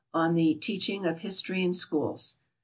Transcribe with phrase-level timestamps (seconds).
[0.15, 2.37] on the "Teaching of History in Schools."